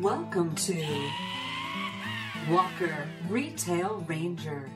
[0.00, 1.10] Welcome to
[2.50, 4.68] Walker Retail Ranger.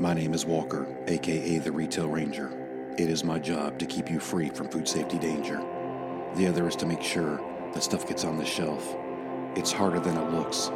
[0.00, 2.94] My name is Walker, aka the Retail Ranger.
[2.96, 5.62] It is my job to keep you free from food safety danger.
[6.36, 7.38] The other is to make sure
[7.74, 8.96] that stuff gets on the shelf.
[9.56, 10.70] It's harder than it looks.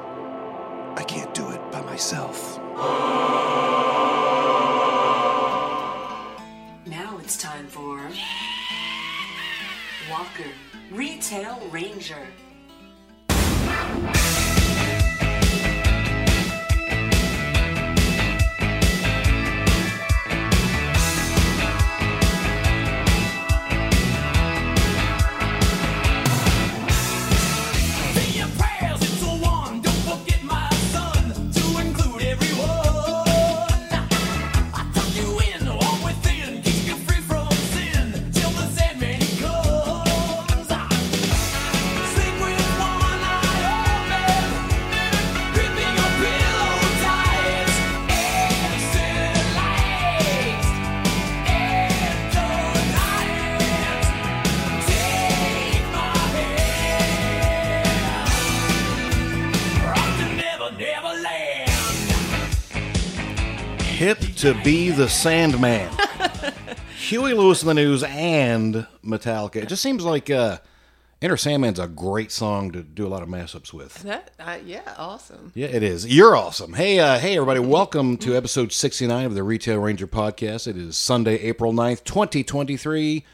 [0.96, 2.58] I can't do it by myself.
[6.86, 8.10] Now it's time for
[10.10, 10.50] Walker
[10.90, 12.26] Retail Ranger.
[64.40, 65.92] To be the Sandman.
[66.96, 69.56] Huey Lewis and the News and Metallica.
[69.56, 70.58] It just seems like uh,
[71.20, 73.96] Enter Sandman's a great song to do a lot of mashups with.
[74.02, 75.52] That, uh, yeah, awesome.
[75.54, 76.06] Yeah, it is.
[76.06, 76.72] You're awesome.
[76.72, 77.60] Hey, uh, hey, everybody.
[77.60, 80.66] Welcome to episode 69 of the Retail Ranger podcast.
[80.66, 83.26] It is Sunday, April 9th, 2023,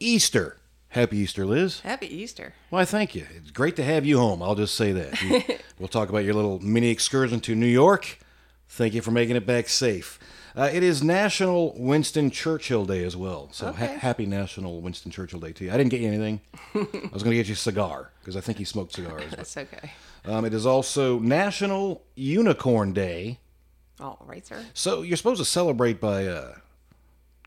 [0.00, 0.56] Easter.
[0.88, 1.80] Happy Easter, Liz.
[1.80, 2.54] Happy Easter.
[2.70, 3.26] Why, thank you.
[3.36, 4.42] It's great to have you home.
[4.42, 5.22] I'll just say that.
[5.22, 5.42] You-
[5.78, 8.18] we'll talk about your little mini excursion to New York.
[8.68, 10.18] Thank you for making it back safe.
[10.58, 13.48] Uh, it is National Winston Churchill Day as well.
[13.52, 15.70] So ha- happy National Winston Churchill Day to you.
[15.70, 16.40] I didn't get you anything.
[16.74, 19.22] I was going to get you a cigar because I think he smoked cigars.
[19.30, 19.92] But, That's okay.
[20.24, 23.38] um, it is also National Unicorn Day.
[24.00, 24.60] All right, sir.
[24.74, 26.56] So you're supposed to celebrate by uh,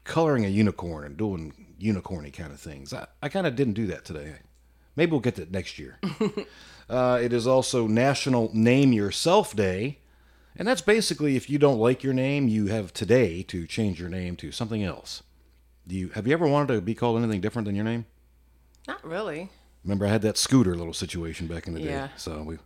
[0.05, 2.93] coloring a unicorn and doing unicorny kind of things.
[2.93, 4.35] I, I kind of didn't do that today.
[4.95, 5.99] Maybe we'll get that next year.
[6.89, 9.97] uh, it is also National Name Yourself Day.
[10.55, 14.09] And that's basically if you don't like your name, you have today to change your
[14.09, 15.23] name to something else.
[15.87, 18.05] Do you have you ever wanted to be called anything different than your name?
[18.87, 19.49] Not really.
[19.83, 21.89] Remember I had that scooter little situation back in the day.
[21.89, 22.09] Yeah.
[22.17, 22.57] So we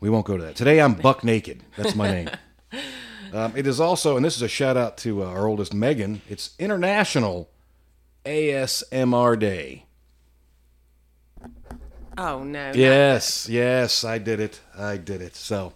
[0.00, 0.56] we won't go to that.
[0.56, 1.62] Today I'm Buck Naked.
[1.76, 2.30] That's my name.
[3.32, 6.22] um, it is also, and this is a shout out to uh, our oldest Megan.
[6.28, 7.48] It's International
[8.24, 9.86] ASMR Day.
[12.18, 12.72] Oh no.
[12.74, 14.60] Yes, yes, I did it.
[14.76, 15.34] I did it.
[15.36, 15.72] So,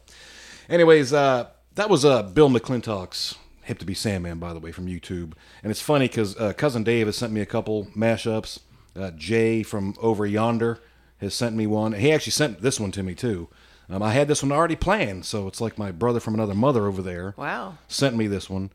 [0.68, 4.86] anyways, uh, that was uh, Bill McClintock's "Hip to Be Sandman," by the way, from
[4.86, 5.32] YouTube.
[5.62, 8.60] And it's funny because uh, cousin Dave has sent me a couple mashups.
[8.94, 10.80] Uh, Jay from over yonder
[11.18, 11.92] has sent me one.
[11.92, 13.48] He actually sent this one to me too.
[13.88, 16.86] Um, I had this one already planned, so it's like my brother from another mother
[16.86, 17.78] over there Wow.
[17.88, 18.70] sent me this one.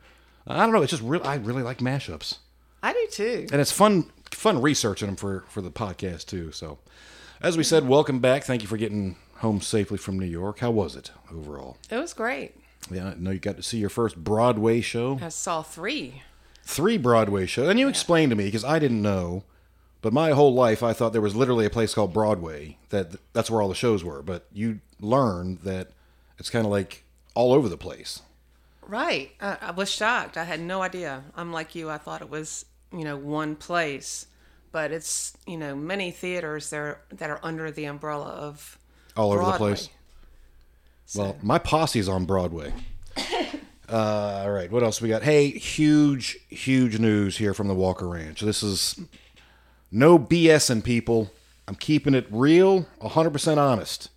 [0.48, 0.82] I don't know.
[0.82, 1.22] It's just real.
[1.26, 2.38] I really like mashups
[2.82, 3.48] I do too.
[3.52, 6.52] and it's fun fun researching them for for the podcast too.
[6.52, 6.80] So,
[7.42, 8.44] as we said, welcome back.
[8.44, 10.60] Thank you for getting home safely from New York.
[10.60, 11.78] How was it overall?
[11.90, 12.56] It was great.
[12.90, 16.24] Yeah, I know you got to see your first Broadway show, I saw three.
[16.64, 19.44] three Broadway shows, and you explained to me because I didn't know.
[20.02, 23.52] But my whole life, I thought there was literally a place called Broadway that that's
[23.52, 24.24] where all the shows were.
[24.24, 25.92] But you learned that
[26.40, 27.04] it's kind of like
[27.36, 28.22] all over the place.
[28.88, 29.32] Right.
[29.40, 30.38] I, I was shocked.
[30.38, 31.24] I had no idea.
[31.36, 31.90] I'm like you.
[31.90, 34.26] I thought it was you know one place,
[34.72, 38.80] but it's you know many theaters there that are under the umbrella of
[39.16, 39.70] All over the Broadway.
[39.70, 39.90] place.
[41.16, 42.74] Well, my posse's on Broadway.
[43.90, 45.24] uh, all right, what else we got?
[45.24, 48.42] Hey, huge, huge news here from the Walker Ranch.
[48.42, 49.00] This is
[49.92, 51.32] no BSing, people.
[51.68, 54.10] I'm keeping it real, 100% honest.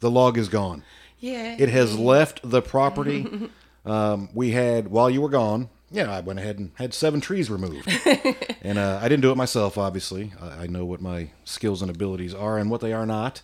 [0.00, 0.82] The log is gone.
[1.18, 1.56] Yeah.
[1.58, 3.50] It has left the property.
[3.86, 7.48] um, we had, while you were gone, yeah, I went ahead and had seven trees
[7.48, 7.88] removed.
[8.62, 10.32] and uh, I didn't do it myself, obviously.
[10.40, 13.42] I, I know what my skills and abilities are and what they are not.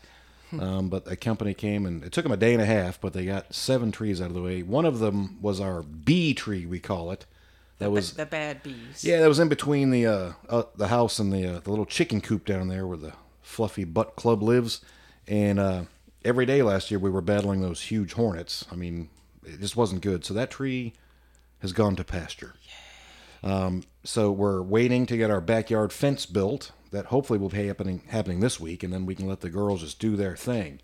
[0.60, 3.12] Um, but a company came and it took them a day and a half, but
[3.12, 4.62] they got seven trees out of the way.
[4.62, 7.24] One of them was our bee tree, we call it.
[7.78, 9.02] That was the bad bees.
[9.02, 11.86] yeah, that was in between the uh, uh, the house and the uh, the little
[11.86, 14.80] chicken coop down there where the fluffy butt club lives.
[15.26, 15.82] And uh,
[16.24, 18.64] every day last year we were battling those huge hornets.
[18.70, 19.08] I mean,
[19.44, 20.24] it just wasn't good.
[20.24, 20.92] So that tree
[21.60, 22.54] has gone to pasture.
[23.42, 26.70] Um, so we're waiting to get our backyard fence built.
[26.92, 29.80] That hopefully will be happening happening this week, and then we can let the girls
[29.80, 30.80] just do their thing.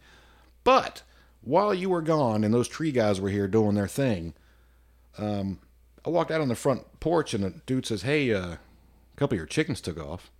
[0.64, 1.02] But
[1.40, 4.34] while you were gone and those tree guys were here doing their thing,
[5.18, 5.60] um,
[6.04, 8.58] I walked out on the front porch and the dude says, "Hey, uh, a
[9.16, 10.30] couple of your chickens took off."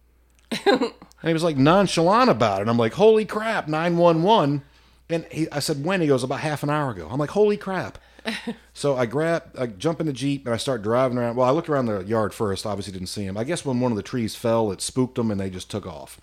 [0.66, 0.92] and
[1.22, 2.62] he was like nonchalant about it.
[2.62, 4.62] And I'm like, holy crap, 911.
[5.10, 6.00] And he, I said, when?
[6.00, 7.08] He goes, about half an hour ago.
[7.10, 7.98] I'm like, holy crap.
[8.72, 11.36] so I grab, I jump in the Jeep and I start driving around.
[11.36, 13.36] Well, I looked around the yard first, obviously didn't see him.
[13.36, 15.86] I guess when one of the trees fell, it spooked them and they just took
[15.86, 16.20] off.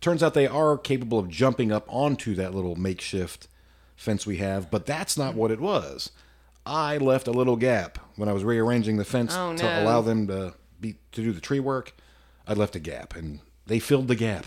[0.00, 3.48] Turns out they are capable of jumping up onto that little makeshift
[3.96, 6.10] fence we have, but that's not what it was.
[6.66, 9.82] I left a little gap when I was rearranging the fence Oh, to no.
[9.82, 11.94] allow them to be to do the tree work.
[12.46, 14.46] I left a gap, and they filled the gap.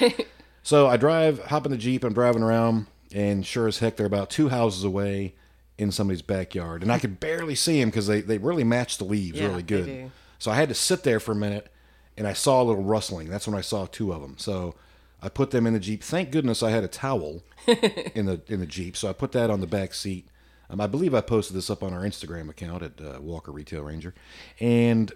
[0.62, 4.06] so I drive, hop in the jeep, I'm driving around, and sure as heck, they're
[4.06, 5.34] about two houses away
[5.80, 9.04] in somebody's backyard, and I could barely see them because they they really matched the
[9.04, 10.10] leaves Yeah, really good.
[10.38, 11.72] So I had to sit there for a minute,
[12.16, 13.28] and I saw a little rustling.
[13.28, 14.36] That's when I saw two of them.
[14.38, 14.74] So
[15.22, 16.02] I put them in the jeep.
[16.02, 17.42] Thank goodness I had a towel
[18.14, 20.28] in the in the jeep, so I put that on the back seat.
[20.68, 23.82] Um, I believe I posted this up on our Instagram account at uh, Walker Retail
[23.82, 24.14] Ranger,
[24.60, 25.12] and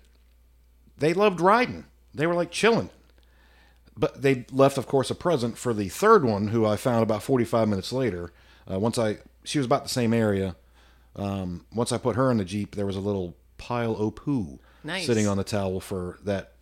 [0.98, 1.84] they loved riding.
[2.14, 2.90] They were like chilling.
[3.96, 7.22] But they left, of course, a present for the third one, who I found about
[7.22, 8.32] 45 minutes later.
[8.68, 10.56] Uh, once I, she was about the same area.
[11.16, 14.58] Um, once I put her in the jeep, there was a little pile of poo
[14.82, 15.06] Nice.
[15.06, 16.52] sitting on the towel for that,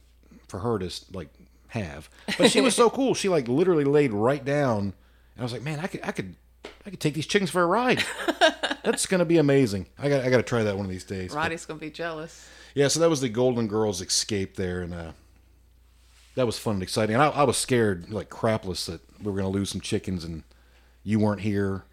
[0.48, 1.28] for her to like
[1.68, 2.10] have.
[2.38, 3.14] But she was so cool.
[3.14, 4.78] She like literally laid right down.
[5.34, 6.36] And I was like, man, I could, I could,
[6.86, 8.04] I could take these chickens for a ride.
[8.84, 9.86] That's gonna be amazing.
[9.98, 11.30] I got, I got to try that one of these days.
[11.30, 12.46] But- Roddy's gonna be jealous.
[12.74, 15.12] yeah, so that was the Golden Girls escape there, and uh,
[16.34, 17.14] that was fun and exciting.
[17.14, 20.24] And I, I was scared, like crapless, that we were going to lose some chickens,
[20.24, 20.42] and
[21.04, 21.84] you weren't here,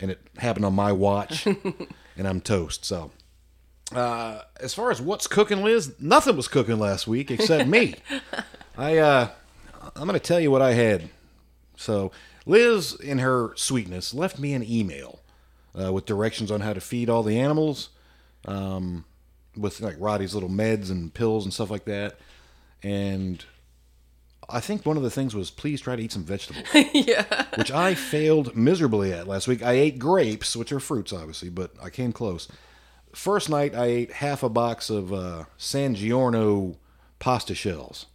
[0.00, 1.46] and it happened on my watch,
[2.16, 2.84] and I'm toast.
[2.84, 3.10] So,
[3.94, 7.96] uh, as far as what's cooking, Liz, nothing was cooking last week except me.
[8.78, 9.28] I, uh,
[9.96, 11.10] I'm going to tell you what I had.
[11.76, 12.12] So,
[12.46, 15.20] Liz, in her sweetness, left me an email
[15.78, 17.90] uh, with directions on how to feed all the animals
[19.56, 22.18] with like Roddy's little meds and pills and stuff like that.
[22.82, 23.44] And
[24.52, 26.66] I think one of the things was please try to eat some vegetables.
[26.94, 27.46] yeah.
[27.56, 29.62] Which I failed miserably at last week.
[29.62, 32.48] I ate grapes, which are fruits, obviously, but I came close.
[33.14, 36.76] First night, I ate half a box of uh, San Giorgio
[37.18, 38.06] pasta shells.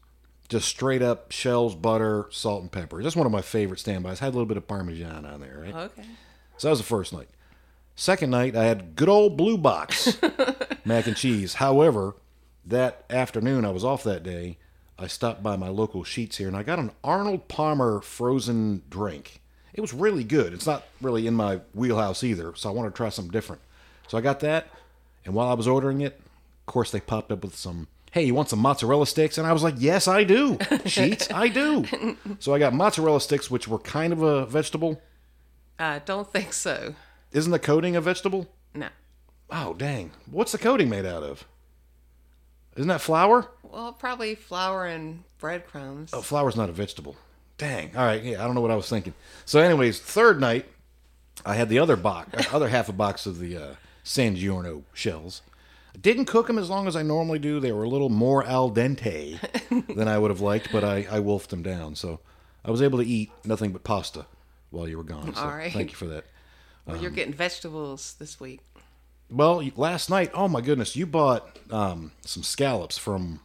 [0.48, 3.02] Just straight up shells, butter, salt, and pepper.
[3.02, 4.20] Just one of my favorite standbys.
[4.20, 5.76] Had a little bit of Parmesan on there, right?
[5.76, 6.04] Okay.
[6.58, 7.28] So that was the first night.
[7.96, 10.18] Second night, I had good old blue box
[10.86, 11.56] mac and cheese.
[11.56, 12.16] However,
[12.66, 14.58] that afternoon, I was off that day.
[14.98, 19.42] I stopped by my local Sheetz here and I got an Arnold Palmer frozen drink.
[19.74, 20.54] It was really good.
[20.54, 23.62] It's not really in my wheelhouse either, so I wanted to try something different.
[24.08, 24.68] So I got that,
[25.26, 28.34] and while I was ordering it, of course, they popped up with some, hey, you
[28.34, 29.38] want some mozzarella sticks?
[29.38, 30.56] And I was like, yes, I do.
[30.86, 32.18] Sheetz, I do.
[32.40, 35.02] So I got mozzarella sticks, which were kind of a vegetable.
[35.78, 36.96] I don't think so.
[37.34, 38.48] Isn't the coating a vegetable?
[38.74, 38.88] No.
[39.50, 40.12] Oh, dang.
[40.32, 41.46] What's the coating made out of?
[42.78, 43.50] Isn't that flour?
[43.76, 46.14] Well, probably flour and breadcrumbs.
[46.14, 47.18] Oh, flour's not a vegetable.
[47.58, 47.94] Dang.
[47.98, 48.24] All right.
[48.24, 49.14] Yeah, I don't know what I was thinking.
[49.44, 50.66] So, anyways, third night,
[51.46, 54.84] I had the other box, uh, other half a box of the uh, San Giorgio
[54.94, 55.42] shells.
[55.94, 57.60] I didn't cook them as long as I normally do.
[57.60, 59.40] They were a little more al dente
[59.94, 61.96] than I would have liked, but I, I wolfed them down.
[61.96, 62.22] So
[62.64, 64.26] I was able to eat nothing but pasta
[64.70, 65.36] while you were gone.
[65.36, 65.74] So All right.
[65.74, 66.24] thank you for that.
[66.86, 68.62] well, um, you're getting vegetables this week.
[69.30, 73.42] Well, last night, oh my goodness, you bought um, some scallops from,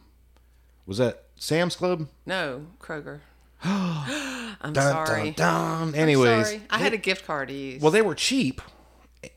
[0.91, 2.09] was that Sam's Club?
[2.25, 3.21] No, Kroger.
[3.63, 5.31] I'm Dun, sorry.
[5.31, 5.95] dun, dun.
[5.95, 6.61] Anyways, Sorry.
[6.69, 7.81] I had a gift card to use.
[7.81, 8.61] well, they were cheap.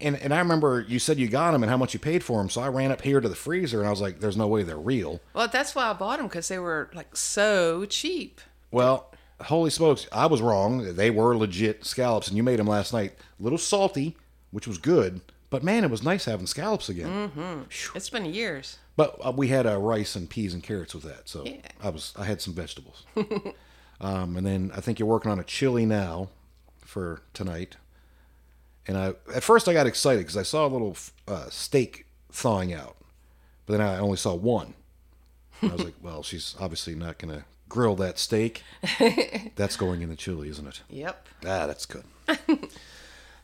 [0.00, 2.38] And, and I remember you said you got them and how much you paid for
[2.38, 2.50] them.
[2.50, 4.64] So I ran up here to the freezer and I was like, there's no way
[4.64, 5.20] they're real.
[5.32, 8.40] well, that's why I bought them because they were like so cheap.
[8.72, 10.96] Well, holy smokes, I was wrong.
[10.96, 13.12] They were legit scallops and you made them last night.
[13.38, 14.16] A little salty,
[14.50, 15.20] which was good.
[15.50, 17.66] But man, it was nice having scallops again.
[17.94, 18.78] It's been years.
[18.96, 21.58] But uh, we had uh, rice and peas and carrots with that, so Yeah.
[21.82, 23.04] I was I had some vegetables.
[24.00, 26.28] um, and then I think you're working on a chili now
[26.80, 27.76] for tonight.
[28.86, 30.96] And I at first I got excited because I saw a little
[31.26, 32.96] uh, steak thawing out,
[33.66, 34.74] but then I only saw one.
[35.60, 38.62] And I was like, well, she's obviously not going to grill that steak.
[39.56, 40.82] That's going in the chili, isn't it?
[40.90, 41.28] Yep.
[41.46, 42.04] Ah, that's good.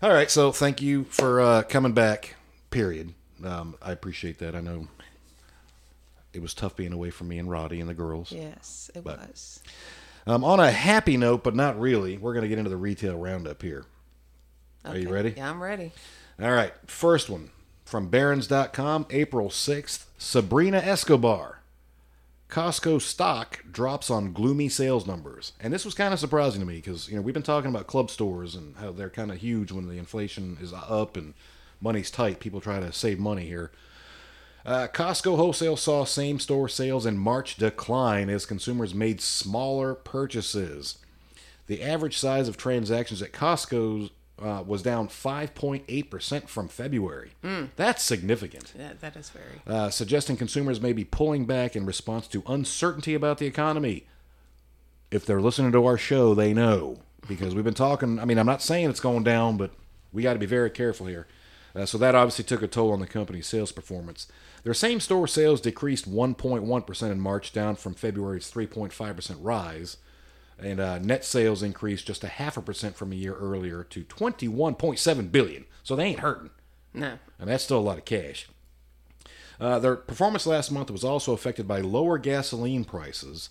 [0.03, 2.37] All right, so thank you for uh, coming back.
[2.71, 3.13] Period.
[3.45, 4.55] Um, I appreciate that.
[4.55, 4.89] I know
[6.33, 8.33] it was tough being away from me and Roddy and the girls.
[8.33, 9.61] Yes, it But- was.
[10.27, 13.17] Um, on a happy note, but not really, we're going to get into the retail
[13.17, 13.87] roundup here.
[14.85, 15.35] Are you ready?
[15.37, 15.93] Yeah, I'm ready.
[16.41, 17.51] All right, first one
[17.87, 20.05] from Barrons.com, April 6th.
[20.19, 21.60] Sabrina Escobar.
[22.51, 25.53] Costco stock drops on gloomy sales numbers.
[25.61, 27.87] And this was kind of surprising to me because, you know, we've been talking about
[27.87, 31.35] club stores and how they're kind of huge when the inflation is up and
[31.81, 32.41] money's tight.
[32.41, 33.71] People try to save money here.
[34.67, 40.99] Uh, Costco wholesale saw same store sales in March decline as consumers made smaller purchases.
[41.67, 44.11] The average size of transactions at Costco
[44.43, 47.33] uh, was down 5.8% from February.
[47.77, 49.61] That's significant, That, that is very.
[49.67, 54.07] uh, suggesting consumers may be pulling back in response to uncertainty about the economy.
[55.11, 58.19] If they're listening to our show, they know because we've been talking.
[58.19, 59.73] I mean, I'm not saying it's going down, but
[60.13, 61.27] we got to be very careful here.
[61.75, 64.27] Uh, so that obviously took a toll on the company's sales performance.
[64.65, 69.97] Their same store sales decreased 1.1% in March, down from February's 3.5% rise.
[70.63, 74.05] And uh, net sales increased just a half a percent from a year earlier to
[74.05, 75.65] 21.7 billion.
[75.83, 76.51] So they ain't hurting.
[76.93, 77.19] No.
[77.39, 78.49] And that's still a lot of cash.
[79.61, 83.51] Uh, their performance last month was also affected by lower gasoline prices.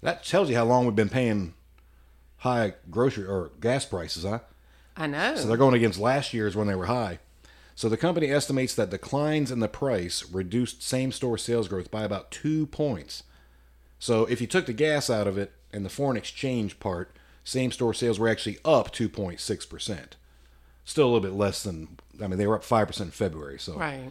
[0.00, 1.54] That tells you how long we've been paying
[2.38, 4.40] high grocery or gas prices, huh?
[4.96, 5.36] I know.
[5.36, 7.18] So they're going against last year's when they were high.
[7.74, 12.04] So the company estimates that declines in the price reduced same store sales growth by
[12.04, 13.22] about two points.
[13.98, 17.10] So if you took the gas out of it and the foreign exchange part,
[17.44, 20.04] same store sales were actually up 2.6%.
[20.84, 23.58] Still a little bit less than, I mean, they were up 5% in February.
[23.58, 24.10] So right.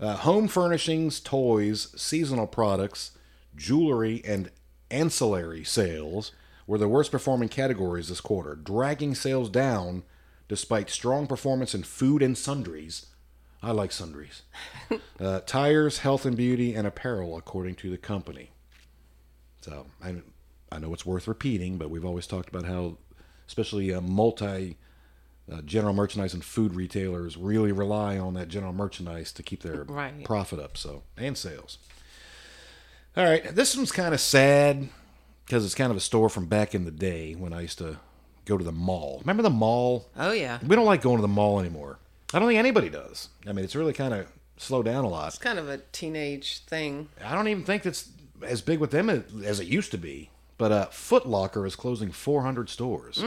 [0.00, 3.12] uh, home furnishings, toys, seasonal products,
[3.56, 4.50] jewelry, and
[4.90, 6.32] ancillary sales
[6.66, 10.02] were the worst performing categories this quarter, dragging sales down
[10.48, 13.06] despite strong performance in food and sundries.
[13.62, 14.42] I like sundries.
[15.20, 18.50] uh, tires, health and beauty, and apparel, according to the company.
[19.62, 20.16] So I,
[20.74, 22.98] I know it's worth repeating, but we've always talked about how,
[23.46, 24.76] especially uh, multi
[25.52, 29.84] uh, general merchandise and food retailers really rely on that general merchandise to keep their
[29.84, 30.24] Right.
[30.24, 30.76] profit up.
[30.76, 31.78] So and sales.
[33.16, 34.88] All right, this one's kind of sad
[35.44, 37.98] because it's kind of a store from back in the day when I used to
[38.44, 39.18] go to the mall.
[39.20, 40.06] Remember the mall?
[40.16, 40.58] Oh yeah.
[40.66, 41.98] We don't like going to the mall anymore.
[42.32, 43.28] I don't think anybody does.
[43.46, 44.26] I mean, it's really kind of
[44.56, 45.28] slowed down a lot.
[45.28, 47.08] It's kind of a teenage thing.
[47.24, 48.08] I don't even think it's
[48.42, 50.30] as big with them as- as it used to be.
[50.56, 53.18] But uh, Foot Locker is closing 400 stores.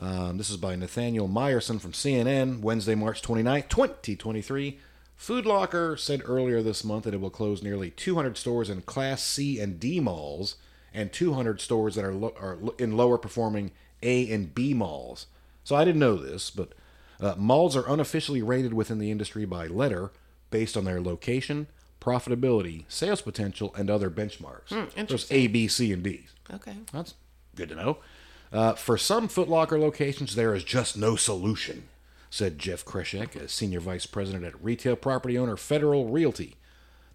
[0.00, 4.78] Um, this is by Nathaniel Meyersohn from CNN, Wednesday, March 29th, 2023.
[5.16, 9.22] Foot Locker said earlier this month that it will close nearly 200 stores in Class
[9.22, 10.56] C and D malls
[10.94, 13.72] and 200 stores that are, lo- are in lower performing
[14.02, 15.26] A and B malls.
[15.64, 16.72] So I didn't know this, but
[17.20, 20.12] uh, malls are unofficially rated within the industry by letter
[20.50, 21.66] based on their location,
[22.08, 24.72] profitability, sales potential, and other benchmarks.
[25.08, 26.26] There's A, B, C, and D.
[26.52, 26.76] Okay.
[26.92, 27.14] That's
[27.54, 27.98] good to know.
[28.50, 31.88] Uh, for some Foot Locker locations, there is just no solution,
[32.30, 36.56] said Jeff Kreshek, a senior vice president at retail property owner Federal Realty.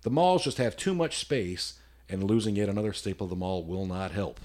[0.03, 3.63] The malls just have too much space, and losing yet another staple of the mall
[3.63, 4.41] will not help.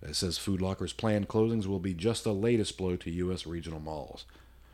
[0.00, 3.46] It says Foot Locker's planned closings will be just the latest blow to U.S.
[3.46, 4.24] regional malls.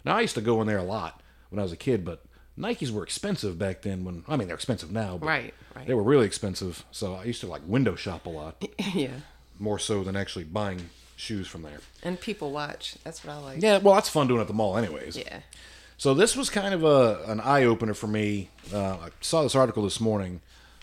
[0.05, 2.25] Now, I used to go in there a lot when I was a kid, but
[2.59, 4.05] Nikes were expensive back then.
[4.05, 5.87] When I mean, they're expensive now, but Right, right.
[5.87, 6.85] they were really expensive.
[6.91, 8.63] So I used to like window shop a lot
[8.95, 9.11] yeah.
[9.59, 11.81] more so than actually buying shoes from there.
[12.03, 12.97] And people watch.
[13.05, 13.63] That's what I like.
[13.63, 15.17] Yeah, well, that's fun doing it at the mall, anyways.
[15.17, 15.41] Yeah.
[15.97, 18.51] So this was kind of a an eye opener for me.
[18.73, 20.41] Uh, I saw this article this morning.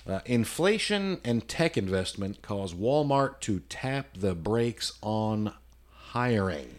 [0.08, 5.54] Uh, inflation and tech investment cause Walmart to tap the brakes on
[5.92, 6.76] hiring.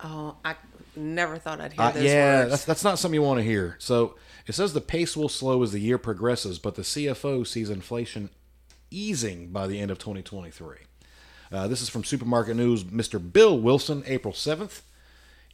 [0.00, 0.54] Oh, I
[0.96, 2.50] never thought I'd hear Uh, those yeah, words.
[2.50, 3.76] that's that's not something you want to hear.
[3.78, 4.14] So
[4.46, 8.30] it says the pace will slow as the year progresses, but the CFO sees inflation
[8.90, 10.76] easing by the end of 2023.
[11.50, 12.84] Uh, this is from Supermarket News.
[12.84, 13.20] Mr.
[13.32, 14.80] Bill Wilson, April 7th.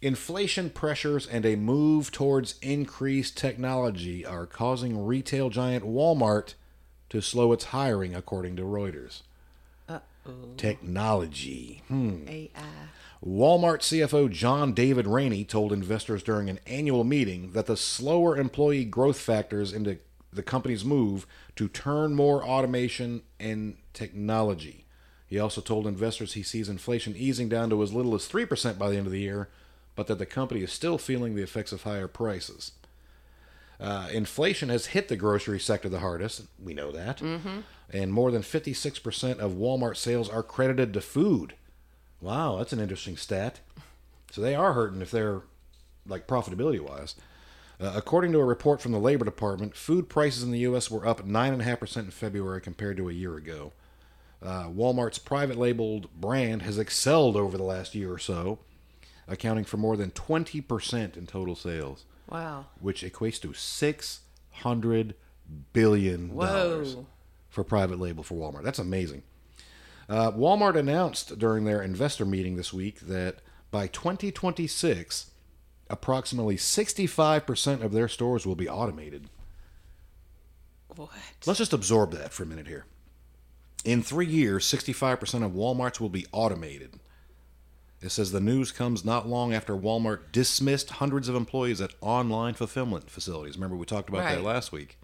[0.00, 6.54] Inflation pressures and a move towards increased technology are causing retail giant Walmart
[7.10, 9.22] to slow its hiring, according to Reuters.
[10.56, 11.82] Technology.
[11.90, 12.50] AI.
[13.24, 18.84] Walmart CFO John David Rainey told investors during an annual meeting that the slower employee
[18.84, 19.98] growth factors into
[20.32, 24.84] the company's move to turn more automation and technology.
[25.26, 28.88] He also told investors he sees inflation easing down to as little as 3% by
[28.88, 29.48] the end of the year,
[29.96, 32.72] but that the company is still feeling the effects of higher prices.
[33.80, 36.46] Uh, inflation has hit the grocery sector the hardest.
[36.62, 37.18] We know that.
[37.18, 37.60] Mm-hmm.
[37.92, 41.54] And more than 56% of Walmart sales are credited to food.
[42.20, 43.60] Wow, that's an interesting stat.
[44.32, 45.42] So they are hurting if they're
[46.06, 47.14] like profitability wise.
[47.80, 50.90] Uh, according to a report from the Labor Department, food prices in the U.S.
[50.90, 53.72] were up 9.5% in February compared to a year ago.
[54.42, 58.58] Uh, Walmart's private labeled brand has excelled over the last year or so,
[59.28, 62.66] accounting for more than 20% in total sales, Wow.
[62.80, 65.14] which equates to $600
[65.72, 67.06] billion Whoa.
[67.48, 68.64] for private label for Walmart.
[68.64, 69.22] That's amazing.
[70.08, 73.36] Uh, Walmart announced during their investor meeting this week that
[73.70, 75.30] by 2026,
[75.90, 79.28] approximately 65% of their stores will be automated.
[80.96, 81.10] What?
[81.46, 82.86] Let's just absorb that for a minute here.
[83.84, 86.98] In three years, 65% of Walmarts will be automated.
[88.00, 92.54] It says the news comes not long after Walmart dismissed hundreds of employees at online
[92.54, 93.56] fulfillment facilities.
[93.56, 94.98] Remember, we talked about that last week.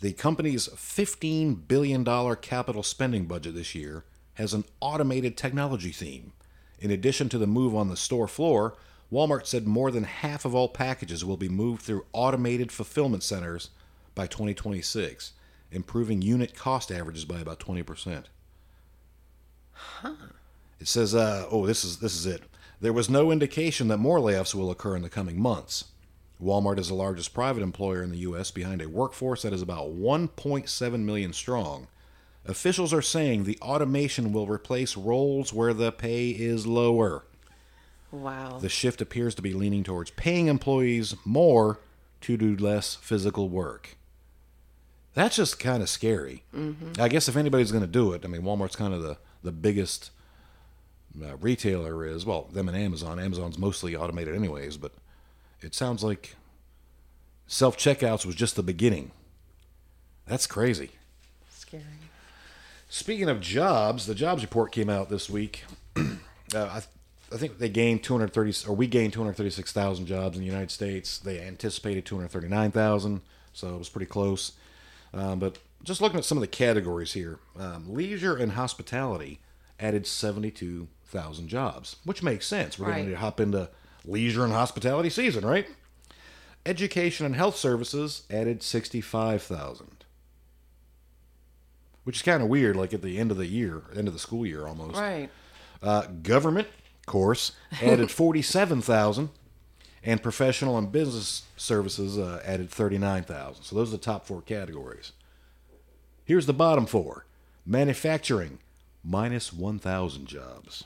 [0.00, 2.04] The company's $15 billion
[2.36, 6.32] capital spending budget this year has an automated technology theme.
[6.78, 8.76] In addition to the move on the store floor,
[9.12, 13.70] Walmart said more than half of all packages will be moved through automated fulfillment centers
[14.14, 15.32] by 2026,
[15.72, 18.24] improving unit cost averages by about 20%.
[19.72, 20.14] Huh.
[20.78, 22.42] It says, uh, "Oh, this is this is it."
[22.80, 25.86] There was no indication that more layoffs will occur in the coming months.
[26.42, 28.50] Walmart is the largest private employer in the U.S.
[28.50, 31.88] behind a workforce that is about 1.7 million strong.
[32.46, 37.24] Officials are saying the automation will replace roles where the pay is lower.
[38.10, 38.58] Wow.
[38.58, 41.78] The shift appears to be leaning towards paying employees more
[42.22, 43.96] to do less physical work.
[45.14, 46.44] That's just kind of scary.
[46.98, 49.52] I guess if anybody's going to do it, I mean, Walmart's kind of the, the
[49.52, 50.10] biggest
[51.20, 52.24] uh, retailer is.
[52.24, 53.18] Well, them and Amazon.
[53.18, 54.92] Amazon's mostly automated, anyways, but
[55.60, 56.36] it sounds like
[57.46, 59.10] self checkouts was just the beginning.
[60.26, 60.90] That's crazy.
[61.50, 61.82] Scary.
[62.88, 65.64] Speaking of jobs, the jobs report came out this week.
[65.96, 66.08] uh,
[66.54, 66.82] I,
[67.32, 71.18] I think they gained 230, or we gained 236,000 jobs in the United States.
[71.18, 73.20] They anticipated 239,000,
[73.52, 74.52] so it was pretty close.
[75.12, 79.40] Um, but just looking at some of the categories here, um, leisure and hospitality
[79.78, 82.78] added 72,000 jobs, which makes sense.
[82.78, 83.68] We're going to hop into
[84.08, 85.68] leisure and hospitality season, right?
[86.66, 89.98] Education and health services added 65,000
[92.08, 94.18] which is kind of weird, like at the end of the year, end of the
[94.18, 94.96] school year almost.
[94.96, 95.28] Right.
[95.82, 96.66] Uh, government,
[97.00, 99.28] of course, added 47,000,
[100.02, 103.62] and professional and business services uh, added 39,000.
[103.62, 105.12] So those are the top four categories.
[106.24, 107.26] Here's the bottom four
[107.66, 108.58] manufacturing,
[109.04, 110.84] minus 1,000 jobs.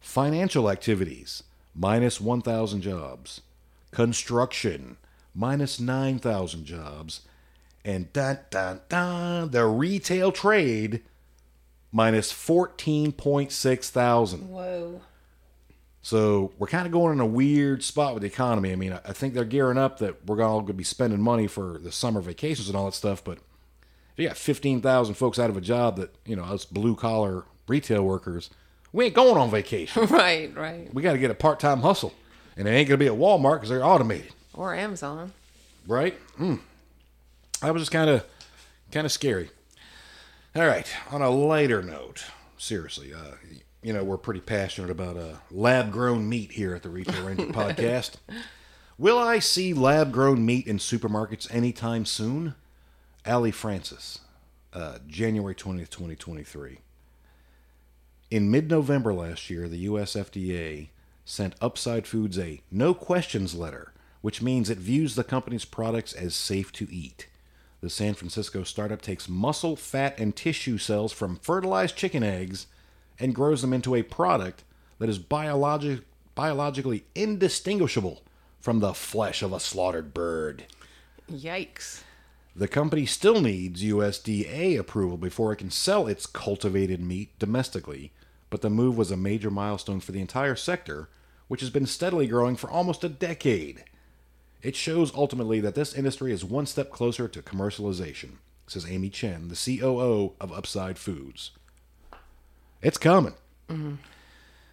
[0.00, 1.42] Financial activities,
[1.76, 3.42] minus 1,000 jobs.
[3.90, 4.96] Construction,
[5.34, 7.22] minus 9,000 jobs.
[7.84, 11.02] And dun, dun, dun, the retail trade,
[11.92, 14.48] minus 14.6 thousand.
[14.48, 15.00] Whoa.
[16.02, 18.72] So we're kind of going in a weird spot with the economy.
[18.72, 21.48] I mean, I think they're gearing up that we're all going to be spending money
[21.48, 23.24] for the summer vacations and all that stuff.
[23.24, 23.38] But
[24.12, 27.44] if you got 15,000 folks out of a job that, you know, us blue collar
[27.66, 28.50] retail workers,
[28.92, 30.06] we ain't going on vacation.
[30.10, 30.92] Right, right.
[30.94, 32.12] we got to get a part time hustle.
[32.56, 35.32] And it ain't going to be at Walmart because they're automated, Or Amazon.
[35.86, 36.14] right?
[36.38, 36.60] Mm.
[37.60, 38.24] That was just kind of
[38.90, 39.50] kind of scary.
[40.54, 42.24] All right, on a lighter note,
[42.56, 43.32] seriously, uh,
[43.82, 47.44] you know, we're pretty passionate about uh, lab grown meat here at the Retail Ranger
[47.52, 48.12] podcast.
[48.96, 52.54] Will I see lab grown meat in supermarkets anytime soon?
[53.26, 54.20] Allie Francis,
[54.72, 56.78] uh, January 20th, 2023.
[58.28, 60.88] In mid November last year, the US FDA
[61.24, 66.34] sent Upside Foods a no questions letter, which means it views the company's products as
[66.34, 67.28] safe to eat.
[67.80, 72.66] The San Francisco startup takes muscle, fat, and tissue cells from fertilized chicken eggs
[73.20, 74.64] and grows them into a product
[74.98, 76.02] that is biologi-
[76.34, 78.22] biologically indistinguishable
[78.58, 80.64] from the flesh of a slaughtered bird.
[81.30, 82.02] Yikes.
[82.56, 88.12] The company still needs USDA approval before it can sell its cultivated meat domestically,
[88.50, 91.08] but the move was a major milestone for the entire sector,
[91.48, 93.84] which has been steadily growing for almost a decade.
[94.62, 99.48] It shows ultimately that this industry is one step closer to commercialization, says Amy Chen,
[99.48, 101.52] the COO of Upside Foods.
[102.82, 103.34] It's coming.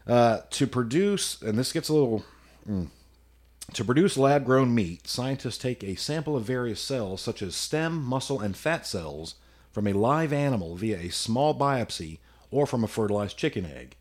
[0.06, 2.24] Uh, to produce, and this gets a little.
[2.70, 2.90] mm.
[3.74, 8.04] To produce lab grown meat, scientists take a sample of various cells, such as stem,
[8.04, 9.36] muscle, and fat cells,
[9.72, 12.20] from a live animal via a small biopsy
[12.54, 13.96] or from a fertilized chicken egg.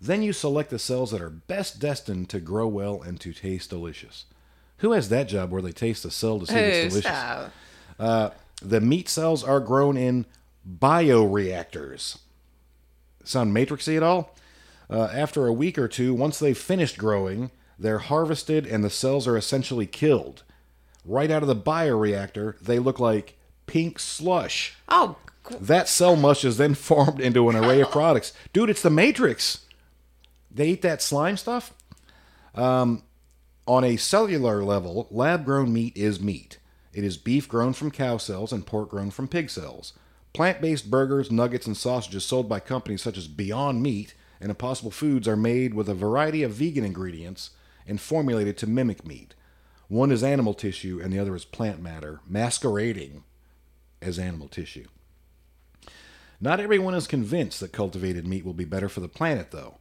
[0.00, 3.70] Then you select the cells that are best destined to grow well and to taste
[3.70, 4.24] delicious.
[4.78, 7.50] Who has that job where they taste the cell to see if it's delicious?
[7.98, 8.34] stop.
[8.62, 10.26] The meat cells are grown in
[10.68, 12.18] bioreactors.
[13.24, 14.34] Sound matrixy at all?
[14.88, 19.26] Uh, after a week or two, once they've finished growing, they're harvested and the cells
[19.26, 20.42] are essentially killed.
[21.04, 24.74] Right out of the bioreactor, they look like pink slush.
[24.88, 25.16] Oh,
[25.60, 28.32] That cell mush is then formed into an array of products.
[28.52, 29.66] Dude, it's the Matrix.
[30.50, 31.72] They eat that slime stuff?
[32.54, 33.04] Um,
[33.66, 36.58] on a cellular level, lab grown meat is meat.
[36.92, 39.92] It is beef grown from cow cells and pork grown from pig cells.
[40.32, 44.90] Plant based burgers, nuggets, and sausages sold by companies such as Beyond Meat and Impossible
[44.90, 47.50] Foods are made with a variety of vegan ingredients
[47.86, 49.34] and formulated to mimic meat.
[49.88, 53.24] One is animal tissue, and the other is plant matter, masquerading
[54.00, 54.86] as animal tissue.
[56.40, 59.76] Not everyone is convinced that cultivated meat will be better for the planet, though.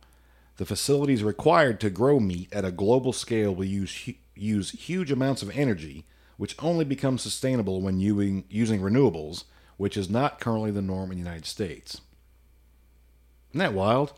[0.58, 5.10] The facilities required to grow meat at a global scale will use, hu- use huge
[5.10, 9.46] amounts of energy, which only becomes sustainable when using, using renewables,
[9.78, 12.02] which is not currently the norm in the United States.
[13.52, 14.14] Isn't that wild?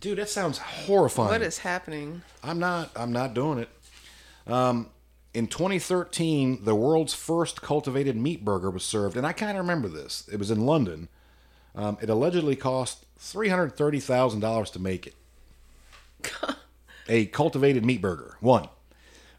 [0.00, 1.30] Dude, that sounds horrifying.
[1.30, 2.22] What is happening?
[2.44, 2.90] I'm not.
[2.94, 3.68] I'm not doing it.
[4.46, 4.90] Um,
[5.34, 9.88] in 2013, the world's first cultivated meat burger was served, and I kind of remember
[9.88, 10.28] this.
[10.32, 11.08] It was in London.
[11.74, 15.14] Um, it allegedly cost three hundred thirty thousand dollars to make it.
[17.08, 18.36] A cultivated meat burger.
[18.40, 18.68] One.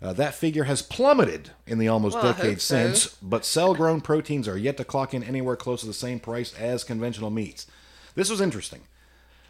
[0.01, 2.75] Uh, that figure has plummeted in the almost Well, decade so.
[2.75, 6.57] since, but cell-grown proteins are yet to clock in anywhere close to the same price
[6.57, 7.67] as conventional meats.
[8.15, 8.83] This was interesting.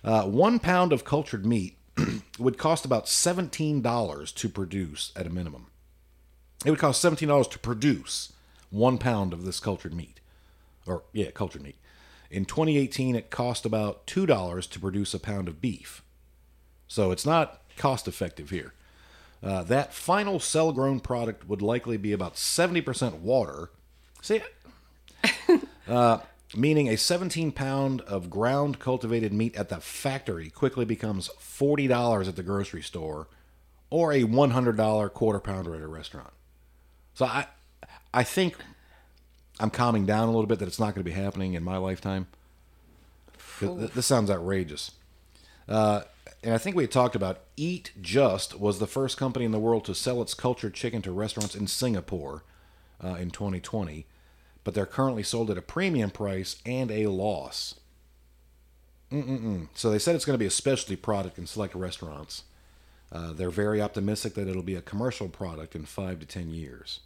[0.04, 1.78] Uh, one pound of cultured meat
[2.40, 5.68] would cost about $17 to produce at a minimum.
[6.66, 8.34] It would cost $17 to produce
[8.70, 10.20] one pound of this cultured meat.
[10.86, 11.78] Or, yeah, cultured meat.
[12.30, 16.04] In 2018, it cost about $2 to produce a pound of beef.
[16.88, 18.74] So it's not cost effective here.
[19.42, 23.70] Uh, that final cell grown product would likely be about 70% water.
[24.22, 24.42] See,
[25.88, 26.20] uh,
[26.56, 32.36] meaning a 17 pound of ground cultivated meat at the factory quickly becomes $40 at
[32.36, 33.28] the grocery store
[33.90, 36.34] or a $100 quarter pounder at a restaurant.
[37.20, 37.48] So I,
[38.14, 38.56] I think
[39.60, 41.76] I'm calming down a little bit that it's not going to be happening in my
[41.76, 42.28] lifetime.
[43.60, 44.92] th- This sounds outrageous.
[45.68, 46.04] Uh,
[46.42, 49.84] and I think we talked about Eat Just was the first company in the world
[49.84, 52.46] to sell its cultured chicken to restaurants in Singapore
[53.04, 54.06] uh, in 2020,
[54.64, 57.76] but they're currently sold at a premium price and a loss.
[59.12, 59.68] Mm-mm-mm.
[59.74, 62.44] So they said it's going to be a specialty product in select restaurants.
[63.12, 67.02] Uh, they're very optimistic that it'll be a commercial product in five to ten years.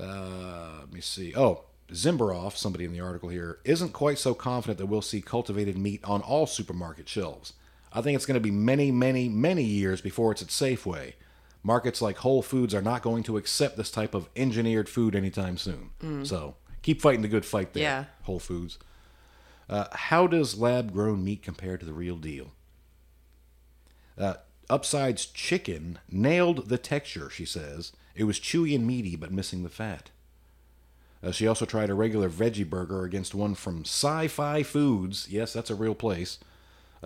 [0.00, 1.34] Uh, let me see.
[1.36, 5.76] Oh, Zimbarov, somebody in the article here, isn't quite so confident that we'll see cultivated
[5.78, 7.54] meat on all supermarket shelves.
[7.92, 11.14] I think it's going to be many, many, many years before it's at Safeway.
[11.62, 15.56] Markets like Whole Foods are not going to accept this type of engineered food anytime
[15.56, 16.24] soon.
[16.24, 18.04] So keep fighting the good fight there, Yeah.
[18.22, 18.78] Whole Foods.
[19.68, 22.52] Uh, how does lab grown meat compare to the real deal?
[24.16, 24.34] Uh,
[24.70, 27.92] Upside's chicken nailed the texture, she says.
[28.18, 30.10] It was chewy and meaty, but missing the fat.
[31.22, 35.28] Uh, she also tried a regular veggie burger against one from Sci Fi Foods.
[35.30, 36.38] Yes, that's a real place,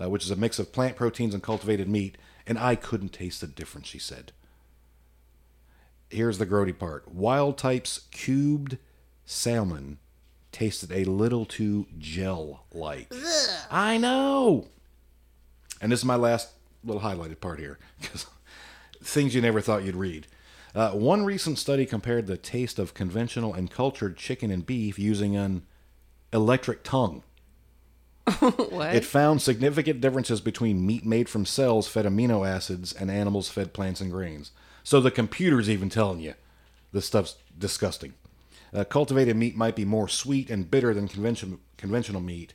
[0.01, 3.41] uh, which is a mix of plant proteins and cultivated meat, and I couldn't taste
[3.41, 4.31] the difference, she said.
[6.09, 8.77] Here's the grody part Wild Type's cubed
[9.23, 9.99] salmon
[10.51, 13.13] tasted a little too gel like.
[13.69, 14.65] I know!
[15.79, 16.49] And this is my last
[16.83, 18.25] little highlighted part here, because
[19.03, 20.25] things you never thought you'd read.
[20.75, 25.35] Uh, one recent study compared the taste of conventional and cultured chicken and beef using
[25.35, 25.63] an
[26.31, 27.23] electric tongue.
[28.39, 28.95] What?
[28.95, 33.73] It found significant differences between meat made from cells fed amino acids and animals fed
[33.73, 34.51] plants and grains.
[34.83, 36.33] So the computer's even telling you
[36.91, 38.13] this stuff's disgusting.
[38.73, 42.53] Uh, cultivated meat might be more sweet and bitter than conventional conventional meat,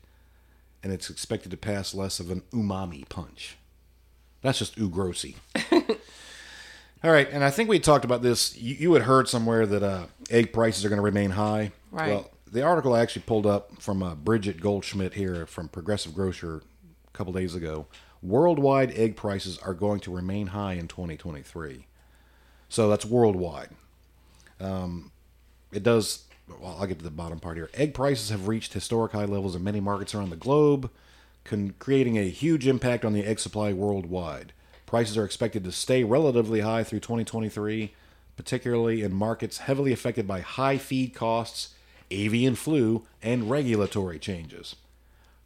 [0.82, 3.56] and it's expected to pass less of an umami punch.
[4.40, 5.36] That's just ooh grossy.
[7.04, 8.56] All right, and I think we talked about this.
[8.56, 11.70] You, you had heard somewhere that uh, egg prices are going to remain high.
[11.92, 12.08] Right.
[12.08, 16.62] Well, the article I actually pulled up from uh, Bridget Goldschmidt here from Progressive Grocer
[17.06, 17.86] a couple days ago.
[18.20, 21.86] Worldwide egg prices are going to remain high in 2023.
[22.68, 23.70] So that's worldwide.
[24.60, 25.12] Um,
[25.70, 26.24] it does.
[26.48, 27.70] Well, I'll get to the bottom part here.
[27.74, 30.90] Egg prices have reached historic high levels in many markets around the globe,
[31.44, 34.52] con- creating a huge impact on the egg supply worldwide.
[34.88, 37.92] Prices are expected to stay relatively high through 2023,
[38.38, 41.74] particularly in markets heavily affected by high feed costs,
[42.10, 44.76] avian flu, and regulatory changes.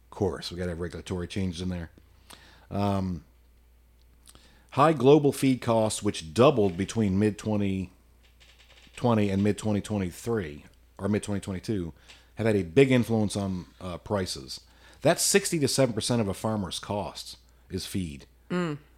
[0.05, 1.89] Of course, we got to have regulatory changes in there.
[2.71, 3.25] Um,
[4.69, 10.63] high global feed costs, which doubled between mid 2020 and mid 2023
[10.97, 11.91] or mid 2022,
[12.35, 14.61] have had a big influence on uh, prices.
[15.01, 17.35] That's 60 to 7 percent of a farmer's costs
[17.69, 18.25] is feed.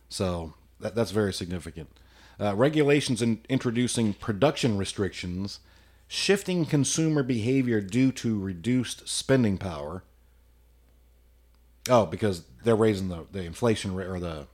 [0.10, 1.90] So that, that's very significant.
[2.40, 5.60] Uh, regulations in introducing production restrictions,
[6.08, 10.04] shifting consumer behavior due to reduced spending power.
[11.90, 14.48] Oh, because they're raising the, the inflation rate or the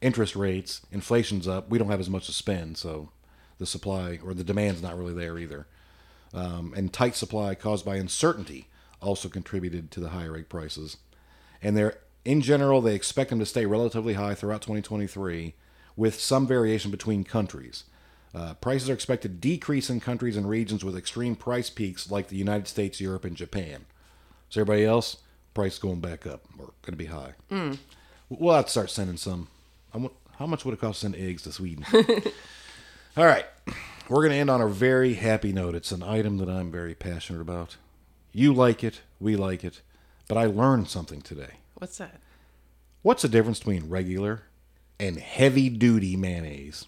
[0.00, 0.80] interest rates.
[0.90, 1.68] Inflation's up.
[1.68, 3.10] We don't have as much to spend, so
[3.58, 5.66] the supply or the demand's not really there either.
[6.34, 8.68] Um, and tight supply caused by uncertainty
[9.02, 10.96] also contributed to the higher egg prices.
[11.60, 15.54] And they're in general they expect them to stay relatively high throughout 2023,
[15.96, 17.84] with some variation between countries.
[18.34, 22.28] Uh, prices are expected to decrease in countries and regions with extreme price peaks like
[22.28, 23.84] the United States, Europe, and Japan.
[24.48, 25.18] So everybody else,
[25.52, 27.34] price going back up or going to be high.
[28.30, 29.48] We'll have to start sending some.
[29.92, 31.84] Want- How much would it cost to send eggs to Sweden?
[33.16, 33.44] All right.
[34.08, 35.74] We're going to end on a very happy note.
[35.74, 37.76] It's an item that I'm very passionate about.
[38.32, 39.82] You like it, we like it,
[40.32, 41.56] but I learned something today.
[41.74, 42.18] What's that?
[43.02, 44.44] What's the difference between regular
[44.98, 46.86] and heavy duty mayonnaise?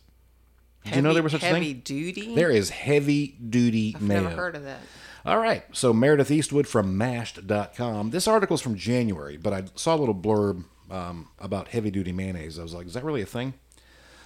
[0.83, 1.83] Did you know there was such a heavy thing?
[1.85, 2.35] duty?
[2.35, 4.03] There is heavy duty mayonnaise.
[4.03, 4.23] I've mayo.
[4.23, 4.81] never heard of that.
[5.27, 5.63] All right.
[5.73, 8.13] So Meredith Eastwood from mashed.com.
[8.13, 12.13] This article is from January, but I saw a little blurb um, about heavy duty
[12.13, 12.59] mayonnaise.
[12.59, 13.53] I was like, is that really a thing?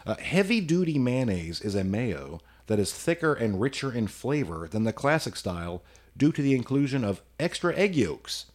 [0.07, 4.85] Uh, heavy duty mayonnaise is a mayo that is thicker and richer in flavor than
[4.85, 5.83] the classic style
[6.17, 8.47] due to the inclusion of extra egg yolks.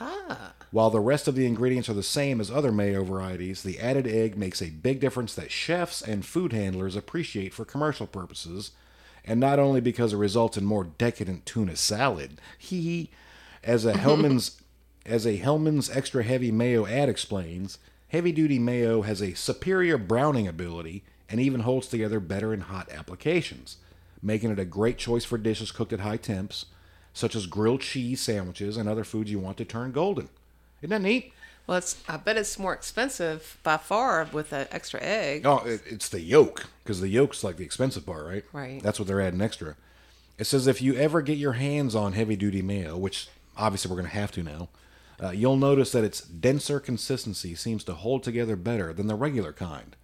[0.00, 0.52] Ah.
[0.70, 4.06] While the rest of the ingredients are the same as other mayo varieties, the added
[4.06, 8.72] egg makes a big difference that chefs and food handlers appreciate for commercial purposes,
[9.24, 12.40] and not only because it results in more decadent tuna salad.
[12.58, 13.10] Hee
[13.64, 14.60] as a Hellmann's
[15.06, 17.78] as a Hellmann's extra heavy mayo ad explains,
[18.08, 22.90] heavy duty mayo has a superior browning ability and even holds together better in hot
[22.92, 23.78] applications,
[24.20, 26.66] making it a great choice for dishes cooked at high temps,
[27.16, 30.28] such as grilled cheese sandwiches and other foods you want to turn golden.
[30.82, 31.32] Isn't that neat?
[31.66, 35.46] Well, it's, I bet it's more expensive by far with the extra egg.
[35.46, 38.44] Oh, it, it's the yolk because the yolk's like the expensive part, right?
[38.52, 38.82] Right.
[38.82, 39.76] That's what they're adding extra.
[40.36, 43.96] It says if you ever get your hands on heavy duty mayo, which obviously we're
[43.96, 44.68] going to have to now,
[45.20, 49.54] uh, you'll notice that its denser consistency seems to hold together better than the regular
[49.54, 49.96] kind.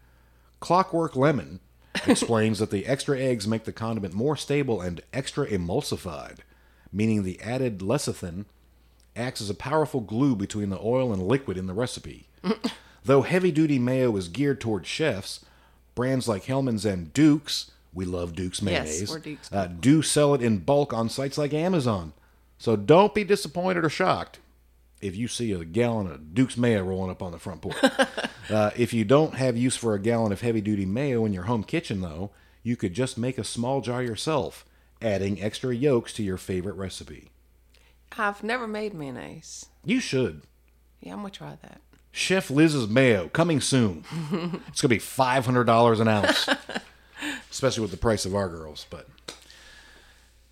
[0.60, 1.60] Clockwork Lemon
[2.06, 6.38] explains that the extra eggs make the condiment more stable and extra emulsified,
[6.92, 8.44] meaning the added lecithin
[9.16, 12.28] acts as a powerful glue between the oil and liquid in the recipe.
[13.04, 15.44] Though heavy duty mayo is geared toward chefs,
[15.94, 20.34] brands like Hellmann's and Duke's, we love Duke's Yes, mayonnaise, we're Duke's uh, do sell
[20.34, 22.12] it in bulk on sites like Amazon.
[22.58, 24.38] So don't be disappointed or shocked
[25.00, 27.76] if you see a gallon of Duke's mayo rolling up on the front porch.
[28.50, 31.44] uh, if you don't have use for a gallon of heavy duty mayo in your
[31.44, 32.30] home kitchen, though,
[32.62, 34.64] you could just make a small jar yourself,
[35.02, 37.30] adding extra yolks to your favorite recipe.
[38.18, 39.66] I've never made mayonnaise.
[39.84, 40.42] You should.
[41.00, 41.80] Yeah, I'm gonna try that.
[42.12, 44.04] Chef Liz's mayo coming soon.
[44.68, 46.48] it's gonna be five hundred dollars an ounce,
[47.50, 48.86] especially with the price of our girls.
[48.90, 49.08] But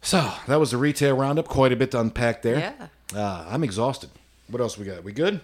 [0.01, 1.49] so that was the retail roundup.
[1.49, 2.59] Quite a bit to unpack there.
[2.59, 2.87] Yeah.
[3.15, 4.11] Uh, I'm exhausted.
[4.49, 5.05] What else we got?
[5.05, 5.41] We good?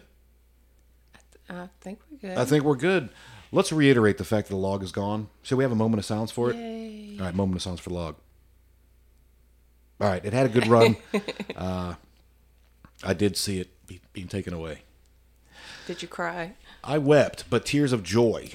[1.49, 2.39] I think we're good.
[2.39, 3.09] I think we're good.
[3.53, 5.29] Let's reiterate the fact that the log is gone.
[5.43, 6.57] Shall we have a moment of silence for it?
[6.57, 7.17] Yay.
[7.21, 8.17] All right, moment of silence for the log.
[10.01, 10.97] All right, it had a good run.
[11.57, 11.95] uh,
[13.03, 14.81] I did see it be, being taken away.
[15.87, 16.55] Did you cry?
[16.85, 18.51] I wept, but tears of joy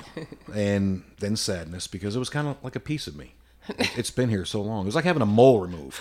[0.54, 3.36] and then sadness because it was kind of like a piece of me.
[3.69, 4.84] It- It's been here so long.
[4.84, 5.99] It was like having a mole removed.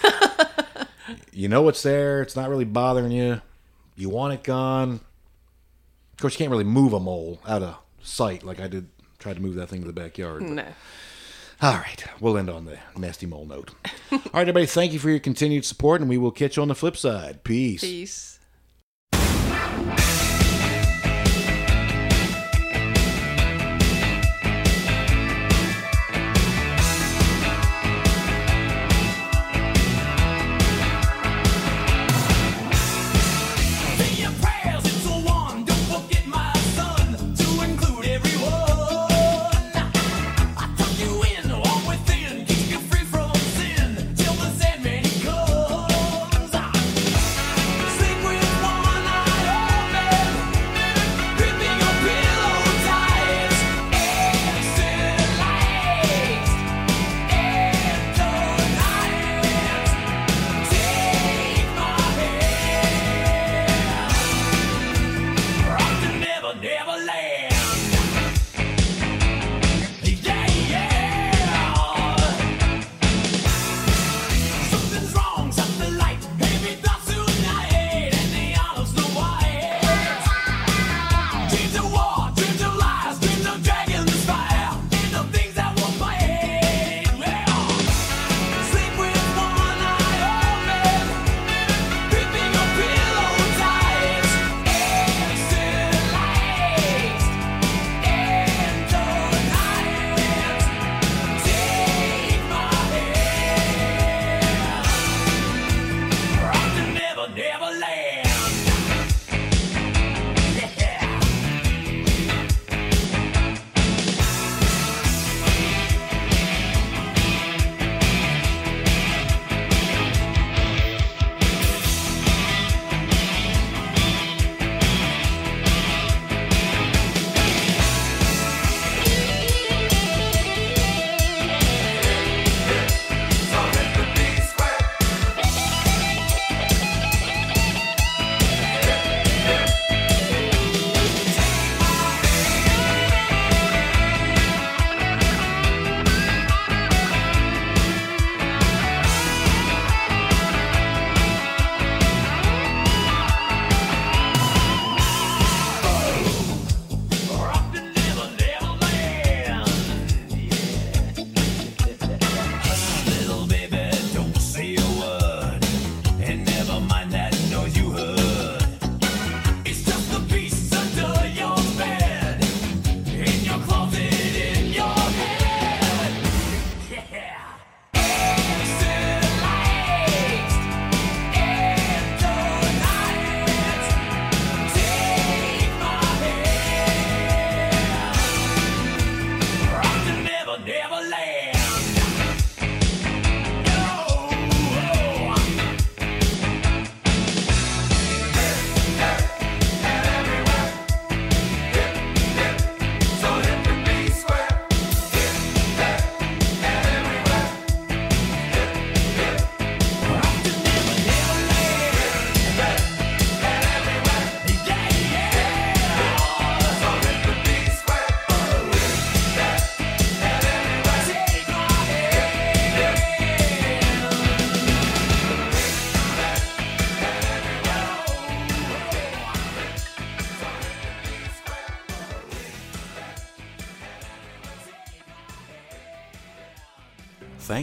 [1.32, 2.20] you know it's there.
[2.22, 3.40] It's not really bothering you.
[3.96, 5.00] You want it gone.
[6.12, 8.88] Of course, you can't really move a mole out of sight like I did.
[9.18, 10.40] Tried to move that thing to the backyard.
[10.40, 10.64] but- No.
[11.62, 13.72] All right, we'll end on the nasty mole note.
[14.12, 16.68] All right, everybody, thank you for your continued support, and we will catch you on
[16.68, 17.44] the flip side.
[17.44, 17.82] Peace.
[17.82, 18.38] Peace.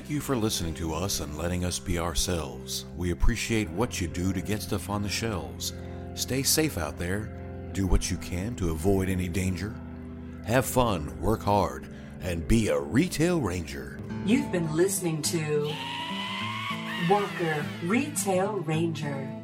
[0.10, 2.86] You for listening to us and letting us be ourselves.
[2.96, 5.74] We appreciate what you do to get stuff on the shelves.
[6.14, 7.30] Stay safe out there.
[7.74, 9.74] Do what you can to avoid any danger.
[10.46, 11.88] Have fun, work hard,
[12.22, 14.00] and be a retail ranger.
[14.26, 15.72] You've been listening to
[17.10, 19.37] Walker Retail Ranger.